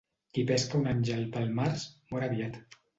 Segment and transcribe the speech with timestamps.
[0.37, 2.63] Qui pesca un àngel pel març, mor aviat.